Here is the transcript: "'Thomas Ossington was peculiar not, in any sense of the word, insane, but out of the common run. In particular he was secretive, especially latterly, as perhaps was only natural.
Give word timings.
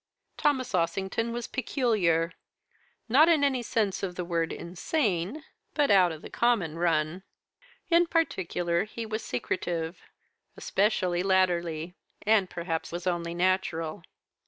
"'Thomas 0.37 0.73
Ossington 0.73 1.31
was 1.31 1.45
peculiar 1.47 2.31
not, 3.07 3.29
in 3.29 3.43
any 3.43 3.61
sense 3.61 4.01
of 4.01 4.15
the 4.15 4.25
word, 4.25 4.51
insane, 4.51 5.43
but 5.75 5.91
out 5.91 6.11
of 6.11 6.23
the 6.23 6.29
common 6.31 6.75
run. 6.75 7.21
In 7.91 8.07
particular 8.07 8.85
he 8.85 9.05
was 9.05 9.23
secretive, 9.23 9.99
especially 10.57 11.21
latterly, 11.21 11.93
as 12.25 12.47
perhaps 12.49 12.91
was 12.91 13.05
only 13.05 13.35
natural. 13.35 14.01